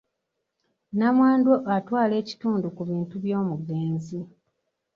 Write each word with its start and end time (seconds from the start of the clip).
Nnamwandu 0.91 1.51
atwala 1.75 2.13
ekitundu 2.21 2.67
ku 2.75 2.81
bintu 2.89 3.15
by'omugenzi. 3.23 4.19